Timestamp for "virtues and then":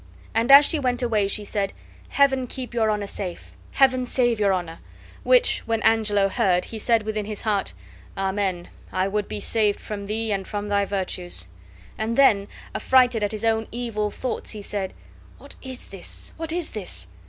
10.85-12.47